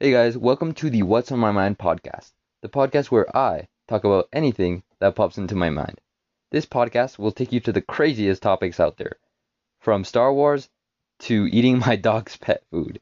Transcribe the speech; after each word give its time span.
Hey 0.00 0.12
guys, 0.12 0.38
welcome 0.38 0.74
to 0.74 0.90
the 0.90 1.02
What's 1.02 1.32
on 1.32 1.40
My 1.40 1.50
Mind 1.50 1.76
podcast, 1.76 2.30
the 2.62 2.68
podcast 2.68 3.06
where 3.06 3.36
I 3.36 3.66
talk 3.88 4.04
about 4.04 4.28
anything 4.32 4.84
that 5.00 5.16
pops 5.16 5.38
into 5.38 5.56
my 5.56 5.70
mind. 5.70 6.00
This 6.52 6.66
podcast 6.66 7.18
will 7.18 7.32
take 7.32 7.50
you 7.50 7.58
to 7.58 7.72
the 7.72 7.80
craziest 7.80 8.40
topics 8.40 8.78
out 8.78 8.96
there, 8.96 9.16
from 9.80 10.04
Star 10.04 10.32
Wars 10.32 10.68
to 11.22 11.48
eating 11.50 11.80
my 11.80 11.96
dog's 12.10 12.36
pet 12.36 12.62
food. 12.70 13.00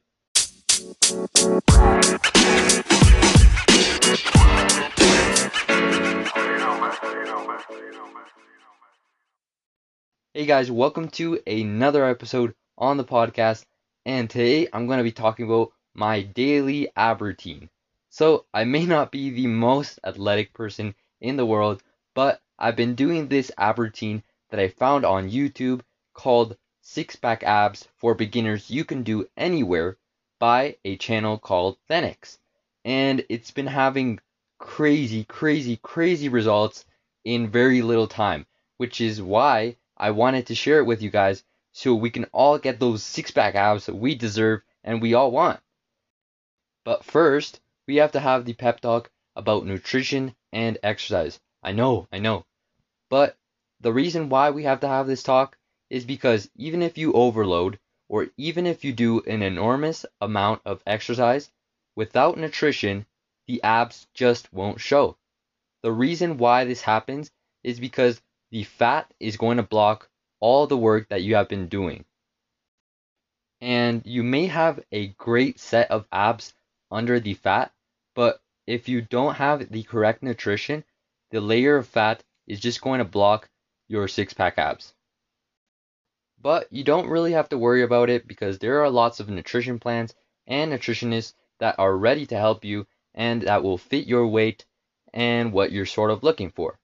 Hey 10.33 10.47
guys, 10.47 10.71
welcome 10.71 11.09
to 11.09 11.39
another 11.45 12.05
episode 12.05 12.55
on 12.75 12.97
the 12.97 13.05
podcast, 13.05 13.65
and 14.03 14.27
today 14.27 14.67
I'm 14.73 14.87
going 14.87 14.97
to 14.97 15.03
be 15.03 15.11
talking 15.11 15.45
about 15.45 15.73
my 15.97 16.21
daily 16.21 16.87
ab 16.95 17.23
routine. 17.23 17.67
So, 18.09 18.45
I 18.53 18.65
may 18.65 18.85
not 18.85 19.11
be 19.11 19.31
the 19.31 19.47
most 19.47 19.99
athletic 20.03 20.53
person 20.53 20.93
in 21.19 21.37
the 21.37 21.45
world, 21.45 21.81
but 22.13 22.39
I've 22.59 22.75
been 22.75 22.93
doing 22.93 23.27
this 23.27 23.51
ab 23.57 23.79
routine 23.79 24.21
that 24.49 24.59
I 24.59 24.67
found 24.67 25.05
on 25.05 25.31
YouTube 25.31 25.81
called 26.13 26.55
Six 26.81 27.15
Pack 27.15 27.41
Abs 27.41 27.87
for 27.97 28.13
Beginners 28.13 28.69
You 28.69 28.85
Can 28.85 29.01
Do 29.01 29.27
Anywhere 29.35 29.97
by 30.37 30.77
a 30.85 30.97
channel 30.97 31.39
called 31.39 31.77
Thenx. 31.89 32.37
And 32.85 33.25
it's 33.27 33.49
been 33.49 33.67
having 33.67 34.19
crazy, 34.59 35.23
crazy, 35.23 35.77
crazy 35.77 36.29
results 36.29 36.85
in 37.25 37.49
very 37.49 37.81
little 37.81 38.07
time, 38.07 38.45
which 38.77 39.01
is 39.01 39.19
why 39.19 39.77
I 39.97 40.11
wanted 40.11 40.45
to 40.47 40.55
share 40.55 40.79
it 40.79 40.85
with 40.85 41.01
you 41.01 41.09
guys 41.09 41.43
so 41.71 41.95
we 41.95 42.11
can 42.11 42.25
all 42.25 42.59
get 42.59 42.79
those 42.79 43.01
six 43.01 43.31
pack 43.31 43.55
abs 43.55 43.87
that 43.87 43.95
we 43.95 44.13
deserve 44.13 44.61
and 44.83 45.01
we 45.01 45.15
all 45.15 45.31
want. 45.31 45.59
But 46.87 47.03
first, 47.03 47.59
we 47.85 47.97
have 47.97 48.13
to 48.13 48.19
have 48.21 48.45
the 48.45 48.53
pep 48.53 48.79
talk 48.79 49.11
about 49.35 49.65
nutrition 49.65 50.33
and 50.53 50.77
exercise. 50.81 51.37
I 51.61 51.73
know, 51.73 52.07
I 52.13 52.19
know. 52.19 52.45
But 53.09 53.35
the 53.81 53.91
reason 53.91 54.29
why 54.29 54.51
we 54.51 54.63
have 54.63 54.79
to 54.79 54.87
have 54.87 55.05
this 55.05 55.21
talk 55.21 55.57
is 55.89 56.05
because 56.05 56.49
even 56.55 56.81
if 56.81 56.97
you 56.97 57.11
overload, 57.11 57.77
or 58.07 58.29
even 58.37 58.65
if 58.65 58.85
you 58.85 58.93
do 58.93 59.19
an 59.23 59.43
enormous 59.43 60.05
amount 60.21 60.61
of 60.63 60.81
exercise, 60.87 61.51
without 61.93 62.37
nutrition, 62.37 63.05
the 63.47 63.61
abs 63.63 64.07
just 64.13 64.53
won't 64.53 64.79
show. 64.79 65.17
The 65.83 65.91
reason 65.91 66.37
why 66.37 66.63
this 66.63 66.83
happens 66.83 67.31
is 67.65 67.81
because 67.81 68.21
the 68.49 68.63
fat 68.63 69.13
is 69.19 69.35
going 69.35 69.57
to 69.57 69.63
block 69.63 70.09
all 70.39 70.67
the 70.67 70.77
work 70.77 71.09
that 71.09 71.21
you 71.21 71.35
have 71.35 71.49
been 71.49 71.67
doing. 71.67 72.05
And 73.59 74.05
you 74.05 74.23
may 74.23 74.45
have 74.45 74.85
a 74.93 75.07
great 75.07 75.59
set 75.59 75.91
of 75.91 76.07
abs 76.13 76.53
under 76.91 77.19
the 77.19 77.33
fat, 77.33 77.71
but 78.15 78.41
if 78.65 78.89
you 78.89 79.01
don't 79.01 79.35
have 79.35 79.71
the 79.71 79.83
correct 79.83 80.23
nutrition, 80.23 80.83
the 81.31 81.41
layer 81.41 81.77
of 81.77 81.87
fat 81.87 82.23
is 82.47 82.59
just 82.59 82.81
going 82.81 82.99
to 82.99 83.05
block 83.05 83.49
your 83.87 84.07
six 84.07 84.33
pack 84.33 84.57
abs. 84.57 84.93
But 86.39 86.71
you 86.71 86.83
don't 86.83 87.09
really 87.09 87.31
have 87.31 87.49
to 87.49 87.57
worry 87.57 87.81
about 87.81 88.09
it 88.09 88.27
because 88.27 88.59
there 88.59 88.83
are 88.83 88.89
lots 88.89 89.19
of 89.19 89.29
nutrition 89.29 89.79
plans 89.79 90.13
and 90.45 90.71
nutritionists 90.71 91.33
that 91.59 91.79
are 91.79 91.97
ready 91.97 92.25
to 92.27 92.37
help 92.37 92.63
you 92.63 92.85
and 93.15 93.41
that 93.41 93.63
will 93.63 93.77
fit 93.77 94.05
your 94.05 94.27
weight 94.27 94.65
and 95.13 95.51
what 95.51 95.71
you're 95.71 95.85
sort 95.85 96.11
of 96.11 96.23
looking 96.23 96.51
for. 96.51 96.79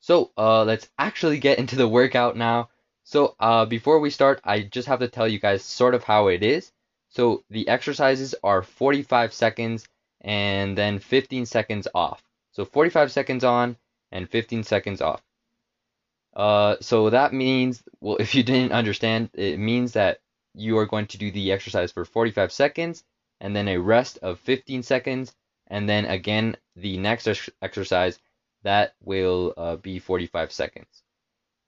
So 0.00 0.32
uh, 0.36 0.64
let's 0.64 0.88
actually 0.98 1.38
get 1.38 1.58
into 1.58 1.76
the 1.76 1.88
workout 1.88 2.36
now. 2.36 2.68
So 3.04 3.34
uh, 3.40 3.64
before 3.64 4.00
we 4.00 4.10
start, 4.10 4.40
I 4.44 4.60
just 4.60 4.88
have 4.88 5.00
to 5.00 5.08
tell 5.08 5.26
you 5.26 5.38
guys 5.38 5.64
sort 5.64 5.94
of 5.94 6.04
how 6.04 6.28
it 6.28 6.42
is. 6.42 6.70
So 7.14 7.44
the 7.48 7.68
exercises 7.68 8.34
are 8.42 8.62
45 8.62 9.32
seconds 9.32 9.86
and 10.20 10.76
then 10.76 10.98
15 10.98 11.46
seconds 11.46 11.86
off. 11.94 12.20
So 12.50 12.64
45 12.64 13.12
seconds 13.12 13.44
on 13.44 13.76
and 14.10 14.28
15 14.28 14.64
seconds 14.64 15.00
off. 15.00 15.22
Uh, 16.34 16.74
so 16.80 17.10
that 17.10 17.32
means, 17.32 17.84
well, 18.00 18.16
if 18.20 18.34
you 18.34 18.42
didn't 18.42 18.72
understand, 18.72 19.30
it 19.32 19.60
means 19.60 19.92
that 19.92 20.18
you 20.54 20.76
are 20.78 20.86
going 20.86 21.06
to 21.06 21.18
do 21.18 21.30
the 21.30 21.52
exercise 21.52 21.92
for 21.92 22.04
45 22.04 22.50
seconds 22.50 23.04
and 23.40 23.54
then 23.54 23.68
a 23.68 23.78
rest 23.78 24.18
of 24.18 24.40
15 24.40 24.82
seconds 24.82 25.32
and 25.68 25.88
then 25.88 26.06
again 26.06 26.56
the 26.74 26.96
next 26.98 27.28
ex- 27.28 27.50
exercise 27.62 28.18
that 28.64 28.94
will 29.00 29.54
uh, 29.56 29.76
be 29.76 30.00
45 30.00 30.50
seconds. 30.50 31.04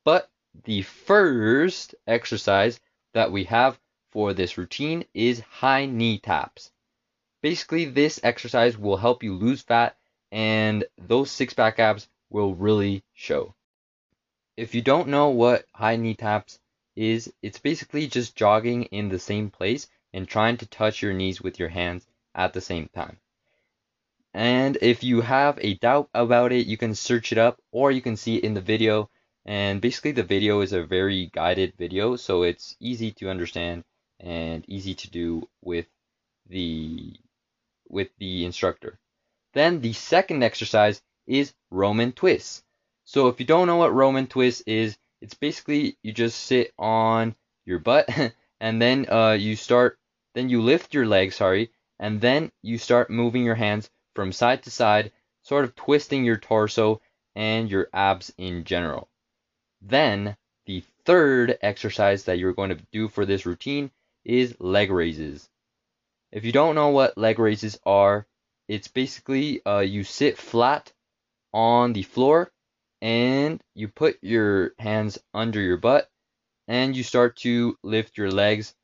But 0.04 0.28
the 0.64 0.82
first 0.82 1.94
exercise 2.08 2.80
that 3.14 3.30
we 3.30 3.44
have 3.44 3.78
for 4.16 4.32
this 4.32 4.56
routine 4.56 5.04
is 5.12 5.40
high 5.40 5.84
knee 5.84 6.18
taps. 6.18 6.72
Basically, 7.42 7.84
this 7.84 8.18
exercise 8.22 8.78
will 8.78 8.96
help 8.96 9.22
you 9.22 9.34
lose 9.34 9.60
fat 9.60 9.94
and 10.32 10.86
those 10.96 11.30
six 11.30 11.52
pack 11.52 11.78
abs 11.78 12.08
will 12.30 12.54
really 12.54 13.04
show. 13.12 13.54
If 14.56 14.74
you 14.74 14.80
don't 14.80 15.08
know 15.08 15.28
what 15.28 15.66
high 15.74 15.96
knee 15.96 16.14
taps 16.14 16.58
is, 16.96 17.30
it's 17.42 17.58
basically 17.58 18.06
just 18.06 18.34
jogging 18.34 18.84
in 18.84 19.10
the 19.10 19.18
same 19.18 19.50
place 19.50 19.86
and 20.14 20.26
trying 20.26 20.56
to 20.56 20.66
touch 20.66 21.02
your 21.02 21.12
knees 21.12 21.42
with 21.42 21.58
your 21.58 21.68
hands 21.68 22.06
at 22.34 22.54
the 22.54 22.62
same 22.62 22.88
time. 22.94 23.18
And 24.32 24.78
if 24.80 25.04
you 25.04 25.20
have 25.20 25.58
a 25.60 25.74
doubt 25.74 26.08
about 26.14 26.52
it, 26.52 26.66
you 26.66 26.78
can 26.78 26.94
search 26.94 27.32
it 27.32 27.38
up 27.38 27.60
or 27.70 27.92
you 27.92 28.00
can 28.00 28.16
see 28.16 28.36
it 28.36 28.44
in 28.44 28.54
the 28.54 28.62
video. 28.62 29.10
And 29.44 29.82
basically, 29.82 30.12
the 30.12 30.22
video 30.22 30.62
is 30.62 30.72
a 30.72 30.86
very 30.86 31.26
guided 31.34 31.74
video, 31.76 32.16
so 32.16 32.44
it's 32.44 32.76
easy 32.80 33.12
to 33.18 33.28
understand 33.28 33.84
and 34.20 34.64
easy 34.68 34.94
to 34.94 35.10
do 35.10 35.48
with 35.62 35.86
the 36.48 37.14
with 37.88 38.08
the 38.18 38.44
instructor. 38.44 38.98
Then 39.54 39.80
the 39.80 39.92
second 39.92 40.42
exercise 40.42 41.02
is 41.26 41.54
Roman 41.70 42.12
twists. 42.12 42.62
So 43.04 43.28
if 43.28 43.40
you 43.40 43.46
don't 43.46 43.66
know 43.66 43.76
what 43.76 43.94
Roman 43.94 44.26
twist 44.26 44.64
is, 44.66 44.98
it's 45.20 45.34
basically 45.34 45.96
you 46.02 46.12
just 46.12 46.40
sit 46.40 46.72
on 46.78 47.34
your 47.64 47.78
butt 47.78 48.08
and 48.60 48.80
then 48.82 49.06
uh, 49.10 49.32
you 49.32 49.56
start 49.56 49.98
then 50.34 50.48
you 50.50 50.60
lift 50.60 50.92
your 50.92 51.06
legs, 51.06 51.36
sorry, 51.36 51.70
and 51.98 52.20
then 52.20 52.52
you 52.62 52.76
start 52.78 53.10
moving 53.10 53.44
your 53.44 53.54
hands 53.54 53.90
from 54.14 54.32
side 54.32 54.62
to 54.64 54.70
side, 54.70 55.12
sort 55.42 55.64
of 55.64 55.74
twisting 55.74 56.24
your 56.24 56.36
torso 56.36 57.00
and 57.34 57.70
your 57.70 57.88
abs 57.92 58.32
in 58.36 58.64
general. 58.64 59.08
Then, 59.80 60.36
the 60.66 60.82
third 61.04 61.58
exercise 61.62 62.24
that 62.24 62.38
you're 62.38 62.52
going 62.52 62.70
to 62.70 62.86
do 62.92 63.08
for 63.08 63.24
this 63.24 63.46
routine 63.46 63.90
is 64.26 64.56
leg 64.60 64.90
raises. 64.90 65.48
If 66.32 66.44
you 66.44 66.52
don't 66.52 66.74
know 66.74 66.88
what 66.90 67.16
leg 67.16 67.38
raises 67.38 67.78
are, 67.86 68.26
it's 68.68 68.88
basically 68.88 69.64
uh, 69.64 69.80
you 69.80 70.04
sit 70.04 70.36
flat 70.36 70.92
on 71.52 71.92
the 71.92 72.02
floor 72.02 72.50
and 73.00 73.62
you 73.74 73.88
put 73.88 74.18
your 74.22 74.72
hands 74.78 75.18
under 75.32 75.60
your 75.60 75.76
butt 75.76 76.10
and 76.66 76.96
you 76.96 77.02
start 77.02 77.36
to 77.36 77.78
lift 77.82 78.18
your 78.18 78.30
legs 78.30 78.74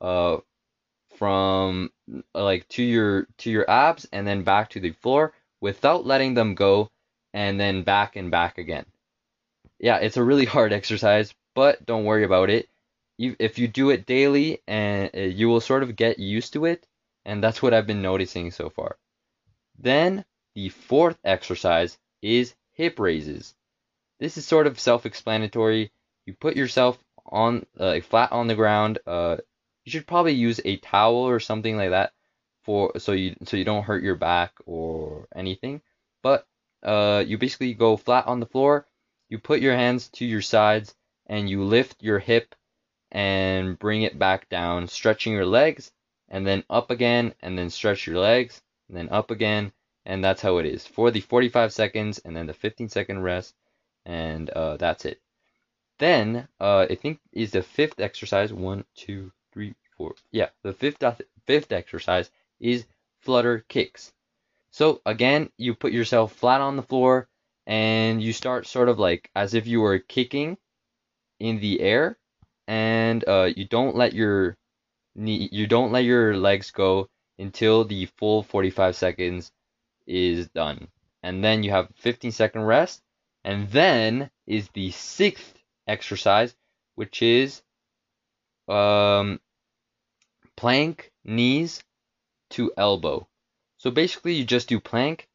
uh, 0.00 0.38
from 1.16 1.90
like 2.34 2.66
to 2.68 2.82
your 2.82 3.26
to 3.38 3.50
your 3.50 3.68
abs 3.70 4.06
and 4.12 4.26
then 4.26 4.42
back 4.42 4.70
to 4.70 4.80
the 4.80 4.92
floor 4.92 5.34
without 5.60 6.06
letting 6.06 6.34
them 6.34 6.54
go 6.54 6.90
and 7.34 7.60
then 7.60 7.82
back 7.82 8.16
and 8.16 8.30
back 8.30 8.56
again. 8.58 8.86
Yeah, 9.78 9.98
it's 9.98 10.16
a 10.16 10.24
really 10.24 10.44
hard 10.56 10.72
exercise, 10.72 11.34
but 11.54 11.84
don't 11.84 12.04
worry 12.04 12.24
about 12.24 12.50
it. 12.50 12.68
You, 13.18 13.36
if 13.38 13.58
you 13.58 13.68
do 13.68 13.90
it 13.90 14.06
daily 14.06 14.62
and 14.66 15.10
uh, 15.14 15.20
you 15.20 15.48
will 15.48 15.60
sort 15.60 15.82
of 15.82 15.96
get 15.96 16.18
used 16.18 16.52
to 16.52 16.66
it, 16.66 16.86
and 17.24 17.42
that's 17.42 17.62
what 17.62 17.74
I've 17.74 17.86
been 17.86 18.02
noticing 18.02 18.50
so 18.50 18.68
far. 18.70 18.98
Then 19.78 20.24
the 20.54 20.68
fourth 20.68 21.18
exercise 21.24 21.98
is 22.22 22.54
hip 22.72 22.98
raises. 22.98 23.54
This 24.18 24.36
is 24.36 24.46
sort 24.46 24.66
of 24.66 24.80
self-explanatory. 24.80 25.90
You 26.26 26.34
put 26.34 26.56
yourself 26.56 26.98
on 27.26 27.66
uh, 27.78 28.00
flat 28.00 28.32
on 28.32 28.46
the 28.46 28.54
ground, 28.54 28.98
uh, 29.06 29.38
you 29.86 29.92
should 29.92 30.06
probably 30.06 30.32
use 30.32 30.60
a 30.64 30.76
towel 30.78 31.14
or 31.14 31.40
something 31.40 31.76
like 31.76 31.90
that 31.90 32.12
for 32.64 32.98
so 32.98 33.12
you 33.12 33.36
so 33.44 33.56
you 33.56 33.64
don't 33.64 33.84
hurt 33.84 34.02
your 34.02 34.16
back 34.16 34.52
or 34.66 35.28
anything. 35.34 35.80
But 36.22 36.44
uh, 36.82 37.24
you 37.26 37.38
basically 37.38 37.72
go 37.72 37.96
flat 37.96 38.26
on 38.26 38.40
the 38.40 38.46
floor. 38.46 38.86
You 39.28 39.38
put 39.38 39.60
your 39.60 39.76
hands 39.76 40.08
to 40.14 40.24
your 40.24 40.42
sides 40.42 40.94
and 41.26 41.48
you 41.48 41.62
lift 41.62 42.02
your 42.02 42.18
hip 42.18 42.54
and 43.12 43.78
bring 43.78 44.02
it 44.02 44.18
back 44.18 44.48
down, 44.48 44.88
stretching 44.88 45.32
your 45.32 45.46
legs 45.46 45.92
and 46.28 46.46
then 46.46 46.64
up 46.68 46.90
again 46.90 47.34
and 47.40 47.56
then 47.56 47.70
stretch 47.70 48.06
your 48.06 48.18
legs 48.18 48.62
and 48.88 48.96
then 48.96 49.08
up 49.10 49.30
again 49.30 49.72
and 50.04 50.22
that's 50.22 50.42
how 50.42 50.58
it 50.58 50.66
is 50.66 50.86
for 50.86 51.10
the 51.10 51.20
45 51.20 51.72
seconds 51.72 52.18
and 52.18 52.36
then 52.36 52.46
the 52.46 52.54
15 52.54 52.88
second 52.88 53.22
rest 53.22 53.54
and 54.04 54.50
uh, 54.50 54.76
that's 54.76 55.04
it. 55.04 55.20
Then 55.98 56.46
uh, 56.60 56.86
I 56.90 56.94
think 56.94 57.20
is 57.32 57.50
the 57.50 57.62
fifth 57.62 58.00
exercise. 58.00 58.52
One, 58.52 58.84
two, 58.94 59.32
three, 59.52 59.74
four. 59.96 60.14
Yeah, 60.30 60.50
the 60.62 60.72
fifth 60.72 61.02
fifth 61.46 61.72
exercise 61.72 62.30
is 62.60 62.86
flutter 63.20 63.64
kicks. 63.68 64.12
So 64.70 65.00
again, 65.06 65.50
you 65.56 65.74
put 65.74 65.92
yourself 65.92 66.32
flat 66.32 66.60
on 66.60 66.76
the 66.76 66.82
floor 66.82 67.28
and 67.66 68.22
you 68.22 68.32
start 68.32 68.66
sort 68.66 68.88
of 68.88 68.98
like 68.98 69.30
as 69.34 69.54
if 69.54 69.66
you 69.66 69.80
were 69.80 69.98
kicking 69.98 70.58
in 71.40 71.60
the 71.60 71.80
air, 71.80 72.18
and 72.66 73.24
uh, 73.26 73.50
you 73.56 73.64
don't 73.64 73.96
let 73.96 74.12
your 74.12 74.56
knee, 75.14 75.48
you 75.52 75.66
don't 75.66 75.92
let 75.92 76.04
your 76.04 76.36
legs 76.36 76.70
go, 76.70 77.08
until 77.38 77.84
the 77.84 78.06
full 78.18 78.42
45 78.42 78.96
seconds 78.96 79.52
is 80.06 80.48
done. 80.48 80.88
And 81.22 81.42
then 81.42 81.62
you 81.62 81.70
have 81.70 81.88
15 81.96 82.32
second 82.32 82.62
rest. 82.62 83.02
And 83.44 83.68
then 83.70 84.30
is 84.46 84.68
the 84.74 84.90
sixth 84.90 85.54
exercise, 85.86 86.54
which 86.96 87.22
is 87.22 87.62
um, 88.68 89.40
plank 90.56 91.12
knees 91.24 91.82
to 92.50 92.72
elbow. 92.76 93.28
So 93.78 93.90
basically, 93.90 94.34
you 94.34 94.44
just 94.44 94.68
do 94.68 94.80
plank. 94.80 95.28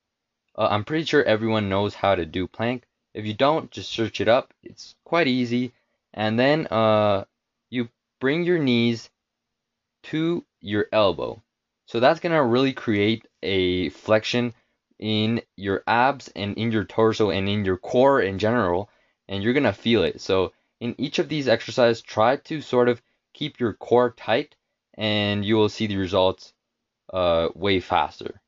Uh, 0.58 0.68
I'm 0.70 0.84
pretty 0.84 1.06
sure 1.06 1.24
everyone 1.24 1.70
knows 1.70 1.94
how 1.94 2.16
to 2.16 2.26
do 2.26 2.48
plank. 2.48 2.84
If 3.14 3.26
you 3.26 3.34
don't, 3.34 3.72
just 3.72 3.92
search 3.92 4.20
it 4.20 4.28
up. 4.28 4.54
It's 4.64 4.96
quite 5.06 5.28
easy. 5.28 5.74
And 6.14 6.38
then 6.38 6.68
uh, 6.68 7.26
you 7.70 7.90
bring 8.20 8.44
your 8.44 8.60
knees 8.60 9.10
to 10.04 10.46
your 10.62 10.88
elbow. 10.92 11.42
So 11.86 12.00
that's 12.00 12.20
gonna 12.20 12.44
really 12.44 12.74
create 12.74 13.28
a 13.44 13.90
flexion 13.90 14.54
in 15.00 15.42
your 15.56 15.84
abs 15.88 16.30
and 16.36 16.58
in 16.58 16.72
your 16.72 16.86
torso 16.86 17.32
and 17.32 17.50
in 17.50 17.66
your 17.66 17.78
core 17.78 18.22
in 18.22 18.40
general, 18.40 18.90
and 19.28 19.44
you're 19.44 19.54
gonna 19.54 19.74
feel 19.74 20.04
it. 20.04 20.22
So 20.22 20.54
in 20.80 20.96
each 20.98 21.20
of 21.20 21.30
these 21.30 21.48
exercises, 21.48 22.02
try 22.02 22.38
to 22.38 22.62
sort 22.62 22.90
of 22.90 23.02
keep 23.34 23.60
your 23.60 23.74
core 23.74 24.12
tight, 24.12 24.56
and 24.96 25.44
you 25.44 25.56
will 25.56 25.70
see 25.70 25.88
the 25.88 25.98
results 25.98 26.54
uh, 27.14 27.50
way 27.56 27.80
faster. 27.80 28.42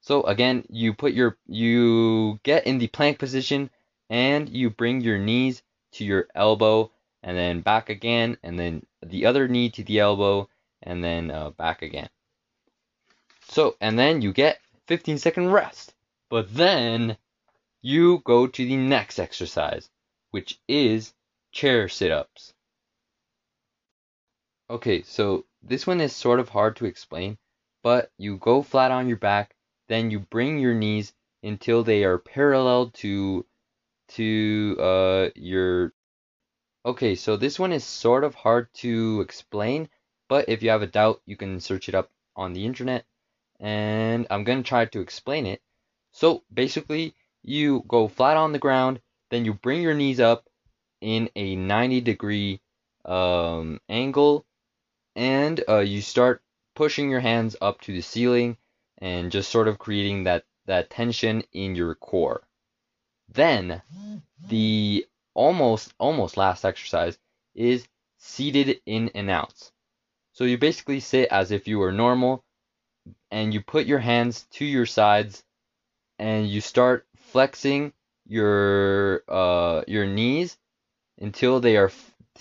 So 0.00 0.22
again, 0.22 0.64
you 0.70 0.94
put 0.94 1.12
your 1.12 1.36
you 1.46 2.38
get 2.42 2.66
in 2.66 2.78
the 2.78 2.86
plank 2.88 3.18
position 3.18 3.70
and 4.08 4.48
you 4.48 4.70
bring 4.70 5.00
your 5.00 5.18
knees 5.18 5.62
to 5.92 6.04
your 6.04 6.28
elbow 6.34 6.90
and 7.22 7.36
then 7.36 7.60
back 7.60 7.88
again 7.88 8.36
and 8.42 8.58
then 8.58 8.84
the 9.02 9.26
other 9.26 9.48
knee 9.48 9.70
to 9.70 9.84
the 9.84 9.98
elbow 9.98 10.48
and 10.82 11.02
then 11.02 11.30
uh, 11.30 11.50
back 11.50 11.82
again. 11.82 12.08
So 13.48 13.76
and 13.80 13.98
then 13.98 14.22
you 14.22 14.32
get 14.32 14.60
15 14.86 15.18
second 15.18 15.50
rest. 15.50 15.94
But 16.30 16.54
then 16.54 17.16
you 17.80 18.18
go 18.24 18.46
to 18.46 18.64
the 18.64 18.76
next 18.76 19.18
exercise, 19.18 19.88
which 20.30 20.60
is 20.68 21.14
chair 21.52 21.88
sit 21.88 22.10
ups. 22.10 22.52
Okay, 24.70 25.02
so 25.02 25.46
this 25.62 25.86
one 25.86 26.00
is 26.00 26.14
sort 26.14 26.40
of 26.40 26.50
hard 26.50 26.76
to 26.76 26.84
explain, 26.84 27.38
but 27.82 28.12
you 28.18 28.36
go 28.36 28.62
flat 28.62 28.90
on 28.90 29.08
your 29.08 29.16
back, 29.16 29.54
then 29.88 30.10
you 30.10 30.20
bring 30.20 30.58
your 30.58 30.74
knees 30.74 31.14
until 31.42 31.82
they 31.82 32.04
are 32.04 32.18
parallel 32.18 32.90
to 32.90 33.46
to 34.08 34.76
uh 34.80 35.28
your 35.34 35.92
Okay, 36.88 37.16
so 37.16 37.36
this 37.36 37.58
one 37.58 37.70
is 37.72 37.84
sort 37.84 38.24
of 38.24 38.34
hard 38.34 38.72
to 38.76 39.20
explain, 39.20 39.90
but 40.26 40.48
if 40.48 40.62
you 40.62 40.70
have 40.70 40.80
a 40.80 40.86
doubt, 40.86 41.20
you 41.26 41.36
can 41.36 41.60
search 41.60 41.86
it 41.86 41.94
up 41.94 42.10
on 42.34 42.54
the 42.54 42.64
internet 42.64 43.04
and 43.60 44.26
I'm 44.30 44.42
going 44.42 44.62
to 44.62 44.66
try 44.66 44.86
to 44.86 45.00
explain 45.00 45.44
it. 45.44 45.60
So 46.12 46.44
basically, 46.50 47.14
you 47.42 47.84
go 47.86 48.08
flat 48.08 48.38
on 48.38 48.52
the 48.52 48.58
ground, 48.58 49.02
then 49.28 49.44
you 49.44 49.52
bring 49.52 49.82
your 49.82 49.92
knees 49.92 50.18
up 50.18 50.48
in 51.02 51.28
a 51.36 51.56
90 51.56 52.00
degree 52.00 52.62
um, 53.04 53.82
angle, 53.90 54.46
and 55.14 55.62
uh, 55.68 55.80
you 55.80 56.00
start 56.00 56.42
pushing 56.74 57.10
your 57.10 57.20
hands 57.20 57.54
up 57.60 57.82
to 57.82 57.92
the 57.92 58.00
ceiling 58.00 58.56
and 58.96 59.30
just 59.30 59.50
sort 59.50 59.68
of 59.68 59.78
creating 59.78 60.24
that, 60.24 60.46
that 60.64 60.88
tension 60.88 61.42
in 61.52 61.74
your 61.74 61.94
core. 61.96 62.48
Then 63.28 63.82
the 64.48 65.04
almost 65.38 65.94
almost 65.98 66.36
last 66.36 66.64
exercise 66.64 67.16
is 67.54 67.86
seated 68.18 68.80
in 68.84 69.10
and 69.14 69.30
out. 69.30 69.70
So 70.32 70.44
you 70.44 70.58
basically 70.58 71.00
sit 71.00 71.28
as 71.30 71.52
if 71.52 71.68
you 71.68 71.78
were 71.78 71.92
normal 71.92 72.44
and 73.30 73.54
you 73.54 73.60
put 73.60 73.86
your 73.86 74.00
hands 74.00 74.46
to 74.58 74.64
your 74.64 74.86
sides 74.86 75.44
and 76.18 76.48
you 76.48 76.60
start 76.60 77.06
flexing 77.16 77.92
your 78.26 79.22
uh, 79.28 79.82
your 79.86 80.06
knees 80.06 80.58
until 81.18 81.60
they 81.60 81.76
are 81.76 81.92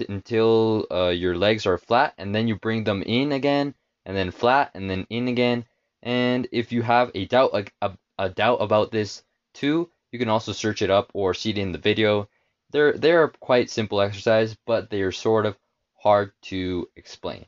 until 0.10 0.88
uh, 0.92 1.10
your 1.10 1.36
legs 1.38 1.66
are 1.66 1.78
flat 1.78 2.14
and 2.18 2.34
then 2.34 2.48
you 2.48 2.56
bring 2.56 2.84
them 2.84 3.04
in 3.04 3.32
again 3.32 3.76
and 4.06 4.18
then 4.18 4.32
flat 4.32 4.72
and 4.74 4.90
then 4.90 5.06
in 5.10 5.28
again 5.28 5.66
and 6.02 6.48
if 6.52 6.72
you 6.72 6.82
have 6.82 7.12
a 7.14 7.26
doubt 7.26 7.52
a, 7.54 7.66
a, 7.82 7.98
a 8.18 8.30
doubt 8.30 8.58
about 8.62 8.92
this 8.92 9.24
too 9.54 9.90
you 10.12 10.20
can 10.20 10.30
also 10.30 10.52
search 10.52 10.82
it 10.82 10.90
up 10.90 11.12
or 11.14 11.34
see 11.34 11.52
it 11.52 11.58
in 11.58 11.72
the 11.72 11.86
video 11.90 12.28
they're 12.72 12.94
they're 12.94 13.28
quite 13.28 13.70
simple 13.70 14.02
exercise 14.02 14.56
but 14.66 14.90
they 14.90 15.02
are 15.02 15.12
sort 15.12 15.46
of 15.46 15.58
hard 15.96 16.32
to 16.42 16.88
explain 16.96 17.46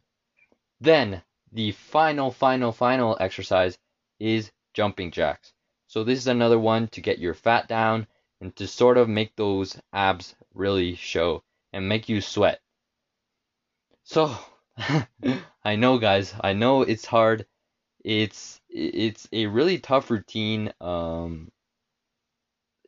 then 0.80 1.22
the 1.52 1.72
final, 1.72 2.32
final, 2.32 2.72
final 2.72 3.18
exercise 3.20 3.78
is 4.20 4.52
jumping 4.74 5.12
jacks. 5.12 5.54
So 5.88 6.04
this 6.04 6.20
is 6.20 6.28
another 6.28 6.60
one 6.60 6.88
to 6.90 7.02
get 7.02 7.20
your 7.20 7.34
fat 7.34 7.68
down 7.68 8.08
and 8.40 8.56
to 8.58 8.68
sort 8.68 8.98
of 8.98 9.10
make 9.10 9.36
those 9.36 9.80
abs 9.92 10.36
really 10.54 10.96
show 10.96 11.44
and 11.74 11.90
make 11.90 12.08
you 12.08 12.22
sweat. 12.22 12.62
So 14.04 14.36
I 15.64 15.76
know 15.76 15.98
guys, 15.98 16.34
I 16.40 16.54
know 16.54 16.84
it's 16.84 17.06
hard. 17.06 17.46
It's 18.04 18.62
it's 18.70 19.28
a 19.34 19.48
really 19.48 19.80
tough 19.80 20.10
routine. 20.10 20.72
Um 20.80 21.52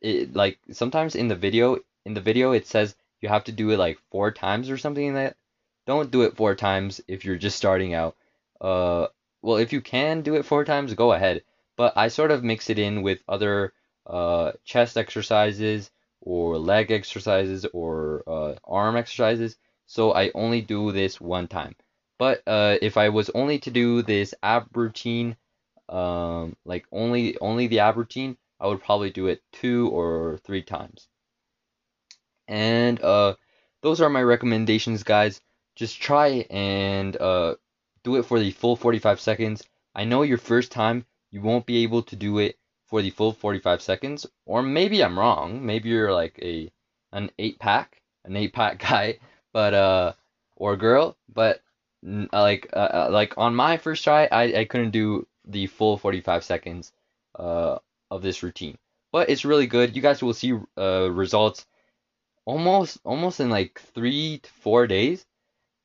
it 0.00 0.34
like 0.34 0.58
sometimes 0.70 1.14
in 1.14 1.28
the 1.28 1.36
video 1.36 1.78
in 2.04 2.14
the 2.14 2.20
video 2.20 2.52
it 2.52 2.66
says 2.66 2.96
you 3.20 3.28
have 3.28 3.44
to 3.44 3.52
do 3.52 3.70
it 3.70 3.78
like 3.78 3.98
four 4.10 4.30
times 4.32 4.70
or 4.70 4.78
something 4.78 5.14
like 5.14 5.30
that. 5.30 5.36
Don't 5.86 6.10
do 6.10 6.22
it 6.22 6.36
four 6.36 6.54
times 6.54 7.00
if 7.08 7.24
you're 7.24 7.36
just 7.36 7.56
starting 7.56 7.94
out 7.94 8.16
uh, 8.62 9.08
well, 9.42 9.56
if 9.56 9.72
you 9.72 9.80
can 9.80 10.22
do 10.22 10.36
it 10.36 10.46
four 10.46 10.64
times, 10.64 10.94
go 10.94 11.12
ahead. 11.12 11.42
But 11.76 11.94
I 11.96 12.08
sort 12.08 12.30
of 12.30 12.44
mix 12.44 12.70
it 12.70 12.78
in 12.78 13.02
with 13.02 13.22
other 13.28 13.72
uh, 14.06 14.52
chest 14.64 14.96
exercises 14.96 15.90
or 16.20 16.58
leg 16.58 16.92
exercises 16.92 17.66
or 17.72 18.22
uh, 18.26 18.54
arm 18.64 18.96
exercises. 18.96 19.56
So 19.86 20.12
I 20.14 20.30
only 20.34 20.60
do 20.60 20.92
this 20.92 21.20
one 21.20 21.48
time. 21.48 21.74
But 22.18 22.42
uh, 22.46 22.78
if 22.80 22.96
I 22.96 23.08
was 23.08 23.30
only 23.30 23.58
to 23.60 23.70
do 23.70 24.02
this 24.02 24.32
ab 24.42 24.68
routine, 24.76 25.36
um, 25.88 26.56
like 26.64 26.86
only 26.92 27.36
only 27.40 27.66
the 27.66 27.80
ab 27.80 27.96
routine, 27.96 28.36
I 28.60 28.68
would 28.68 28.82
probably 28.82 29.10
do 29.10 29.26
it 29.26 29.42
two 29.52 29.88
or 29.88 30.38
three 30.44 30.62
times. 30.62 31.08
And 32.52 33.00
uh, 33.00 33.36
those 33.80 34.02
are 34.02 34.10
my 34.10 34.22
recommendations, 34.22 35.02
guys. 35.02 35.40
Just 35.74 36.02
try 36.02 36.44
and 36.50 37.16
uh, 37.16 37.54
do 38.04 38.16
it 38.16 38.26
for 38.26 38.38
the 38.38 38.50
full 38.50 38.76
45 38.76 39.20
seconds. 39.20 39.64
I 39.94 40.04
know 40.04 40.20
your 40.20 40.36
first 40.36 40.70
time 40.70 41.06
you 41.30 41.40
won't 41.40 41.64
be 41.64 41.82
able 41.82 42.02
to 42.02 42.14
do 42.14 42.38
it 42.38 42.58
for 42.84 43.00
the 43.00 43.08
full 43.08 43.32
45 43.32 43.80
seconds, 43.80 44.26
or 44.44 44.62
maybe 44.62 45.02
I'm 45.02 45.18
wrong. 45.18 45.64
Maybe 45.64 45.88
you're 45.88 46.12
like 46.12 46.38
a 46.42 46.70
an 47.10 47.30
eight 47.38 47.58
pack, 47.58 48.02
an 48.26 48.36
eight 48.36 48.52
pack 48.52 48.78
guy, 48.90 49.18
but 49.54 49.72
uh, 49.72 50.12
or 50.56 50.76
girl, 50.76 51.16
but 51.32 51.62
like 52.02 52.68
uh, 52.74 53.06
uh, 53.06 53.08
like 53.10 53.38
on 53.38 53.54
my 53.54 53.78
first 53.78 54.04
try, 54.04 54.28
I 54.30 54.42
I 54.60 54.64
couldn't 54.66 54.90
do 54.90 55.26
the 55.46 55.68
full 55.68 55.96
45 55.96 56.44
seconds 56.44 56.92
uh 57.38 57.78
of 58.10 58.20
this 58.20 58.42
routine, 58.42 58.76
but 59.10 59.30
it's 59.30 59.46
really 59.46 59.66
good. 59.66 59.96
You 59.96 60.02
guys 60.02 60.22
will 60.22 60.34
see 60.34 60.52
uh 60.76 61.10
results 61.10 61.64
almost 62.44 62.98
almost 63.04 63.40
in 63.40 63.50
like 63.50 63.80
three 63.94 64.38
to 64.38 64.50
four 64.50 64.86
days 64.86 65.24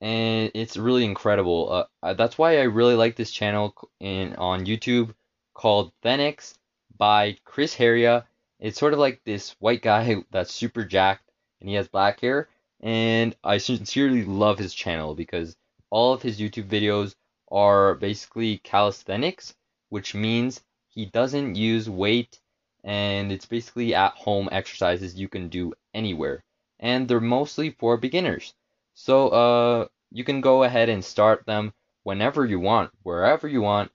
and 0.01 0.51
it's 0.53 0.77
really 0.77 1.05
incredible. 1.05 1.87
Uh, 2.03 2.13
that's 2.13 2.37
why 2.37 2.57
I 2.59 2.63
really 2.63 2.95
like 2.95 3.15
this 3.15 3.31
channel 3.31 3.73
in 3.99 4.35
on 4.35 4.65
YouTube 4.65 5.13
called 5.53 5.91
Thenx 6.03 6.53
by 6.97 7.37
Chris 7.45 7.73
Heria. 7.73 8.25
It's 8.59 8.79
sort 8.79 8.93
of 8.93 8.99
like 8.99 9.21
this 9.23 9.55
white 9.59 9.81
guy 9.81 10.23
that's 10.31 10.53
super 10.53 10.83
jacked 10.83 11.31
and 11.59 11.69
he 11.69 11.75
has 11.75 11.87
black 11.87 12.19
hair, 12.19 12.49
and 12.81 13.35
I 13.43 13.57
sincerely 13.57 14.23
love 14.23 14.59
his 14.59 14.73
channel 14.73 15.15
because 15.15 15.55
all 15.89 16.13
of 16.13 16.21
his 16.21 16.39
YouTube 16.39 16.67
videos 16.67 17.15
are 17.49 17.95
basically 17.95 18.59
calisthenics, 18.59 19.55
which 19.89 20.13
means 20.13 20.61
he 20.89 21.05
doesn't 21.05 21.55
use 21.55 21.89
weight 21.89 22.39
and 22.83 23.31
it's 23.31 23.45
basically 23.45 23.95
at 23.95 24.13
home 24.13 24.47
exercises 24.51 25.15
you 25.15 25.27
can 25.27 25.49
do 25.49 25.73
anywhere. 25.93 26.43
And 26.79 27.07
they're 27.07 27.19
mostly 27.19 27.71
for 27.71 27.97
beginners. 27.97 28.53
So 28.93 29.29
uh, 29.29 29.87
you 30.11 30.23
can 30.23 30.41
go 30.41 30.63
ahead 30.63 30.89
and 30.89 31.03
start 31.03 31.45
them 31.45 31.73
whenever 32.03 32.45
you 32.45 32.59
want, 32.59 32.91
wherever 33.03 33.47
you 33.47 33.61
want, 33.61 33.91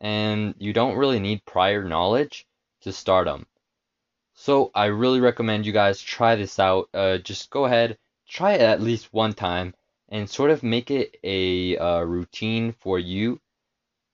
and 0.00 0.54
you 0.58 0.72
don't 0.72 0.96
really 0.96 1.20
need 1.20 1.44
prior 1.44 1.82
knowledge 1.82 2.46
to 2.82 2.92
start 2.92 3.26
them. 3.26 3.46
So 4.34 4.70
I 4.74 4.86
really 4.86 5.20
recommend 5.20 5.64
you 5.64 5.72
guys 5.72 6.00
try 6.00 6.36
this 6.36 6.58
out. 6.58 6.88
Uh, 6.92 7.18
just 7.18 7.50
go 7.50 7.64
ahead, 7.64 7.98
try 8.28 8.52
it 8.54 8.60
at 8.60 8.80
least 8.80 9.12
one 9.12 9.32
time, 9.32 9.74
and 10.08 10.28
sort 10.28 10.50
of 10.50 10.62
make 10.62 10.90
it 10.90 11.16
a 11.24 11.76
uh, 11.78 12.00
routine 12.00 12.72
for 12.72 12.98
you, 12.98 13.40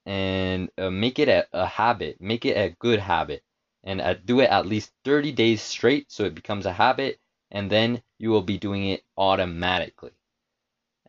and 0.07 0.71
uh, 0.79 0.91
make 0.91 1.19
it 1.19 1.29
a, 1.29 1.47
a, 1.53 1.67
habit. 1.67 2.21
Make 2.21 2.45
it 2.45 2.57
a 2.57 2.77
good 2.79 3.01
habit, 3.01 3.43
and 3.85 4.01
uh, 4.01 4.15
do 4.15 4.41
it 4.41 4.51
at 4.51 4.67
least 4.67 4.93
30 5.05 5.33
days 5.33 5.63
straight, 5.63 6.11
so 6.11 6.25
it 6.25 6.35
becomes 6.35 6.67
a 6.67 6.73
habit, 6.73 7.20
and 7.51 7.71
then 7.71 8.03
you 8.19 8.31
will 8.31 8.43
be 8.43 8.59
doing 8.59 8.89
it 8.89 9.05
automatically 9.17 10.13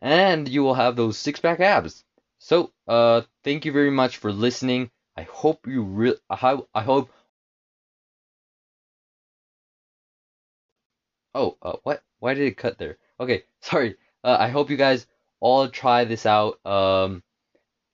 and 0.02 0.48
you 0.48 0.62
will 0.62 0.74
have 0.74 0.96
those 0.96 1.16
six 1.16 1.40
pack 1.40 1.60
abs. 1.60 2.04
So, 2.38 2.72
uh, 2.88 3.22
thank 3.44 3.64
you 3.64 3.72
very 3.72 3.90
much 3.90 4.16
for 4.16 4.32
listening. 4.32 4.90
I 5.16 5.22
hope 5.22 5.66
you 5.66 5.82
real. 5.82 6.16
I, 6.28 6.58
I 6.74 6.82
hope. 6.82 7.10
Oh, 11.34 11.56
uh, 11.62 11.76
what? 11.84 12.02
Why 12.18 12.34
did 12.34 12.46
it 12.46 12.56
cut 12.56 12.78
there? 12.78 12.98
Okay, 13.20 13.44
sorry. 13.60 13.96
Uh, 14.24 14.36
I 14.38 14.48
hope 14.48 14.70
you 14.70 14.76
guys 14.76 15.06
all 15.40 15.68
try 15.68 16.04
this 16.04 16.26
out. 16.26 16.58
Um, 16.66 17.22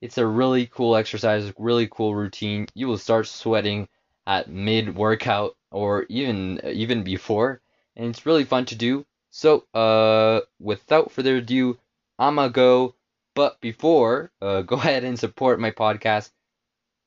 it's 0.00 0.18
a 0.18 0.26
really 0.26 0.66
cool 0.66 0.96
exercise, 0.96 1.52
really 1.58 1.88
cool 1.90 2.14
routine. 2.14 2.66
You 2.74 2.88
will 2.88 2.98
start 2.98 3.26
sweating 3.26 3.88
at 4.26 4.48
mid 4.48 4.94
workout 4.96 5.56
or 5.70 6.06
even 6.08 6.60
even 6.64 7.02
before, 7.04 7.60
and 7.98 8.08
it's 8.08 8.24
really 8.24 8.44
fun 8.44 8.64
to 8.66 8.76
do. 8.76 9.04
So, 9.30 9.66
uh, 9.74 10.40
without 10.58 11.12
further 11.12 11.36
ado, 11.36 11.78
I'ma 12.18 12.48
go. 12.48 12.94
But 13.34 13.60
before, 13.60 14.32
uh, 14.40 14.62
go 14.72 14.76
ahead 14.76 15.04
and 15.04 15.18
support 15.18 15.60
my 15.60 15.70
podcast. 15.72 16.30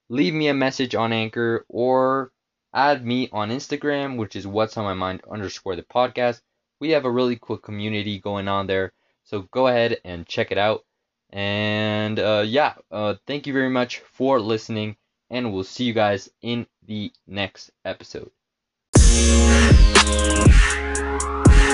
Leave 0.09 0.33
me 0.33 0.49
a 0.49 0.53
message 0.53 0.93
on 0.93 1.13
Anchor 1.13 1.65
or 1.69 2.31
add 2.73 3.05
me 3.05 3.29
on 3.31 3.49
Instagram, 3.49 4.17
which 4.17 4.35
is 4.35 4.45
what's 4.45 4.77
on 4.77 4.83
my 4.83 4.93
mind 4.93 5.21
underscore 5.29 5.75
the 5.75 5.83
podcast. 5.83 6.41
We 6.79 6.91
have 6.91 7.05
a 7.05 7.11
really 7.11 7.39
cool 7.41 7.57
community 7.57 8.19
going 8.19 8.47
on 8.47 8.67
there, 8.67 8.91
so 9.23 9.43
go 9.51 9.67
ahead 9.67 9.99
and 10.03 10.27
check 10.27 10.51
it 10.51 10.57
out. 10.57 10.83
And 11.29 12.19
uh, 12.19 12.43
yeah, 12.45 12.73
uh, 12.91 13.15
thank 13.25 13.47
you 13.47 13.53
very 13.53 13.69
much 13.69 13.99
for 13.99 14.39
listening, 14.39 14.97
and 15.29 15.53
we'll 15.53 15.63
see 15.63 15.85
you 15.85 15.93
guys 15.93 16.29
in 16.41 16.67
the 16.85 17.13
next 17.27 17.71
episode. 17.85 18.31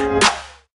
Bye. 0.08 0.47